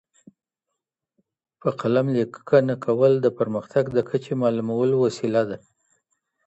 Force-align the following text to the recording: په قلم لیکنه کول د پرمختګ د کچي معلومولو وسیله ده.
په 1.61 1.69
قلم 1.79 2.07
لیکنه 2.17 2.73
کول 2.85 3.13
د 3.21 3.27
پرمختګ 3.37 3.83
د 3.93 3.99
کچي 4.09 4.33
معلومولو 4.41 4.95
وسیله 5.05 5.41
ده. 5.49 5.57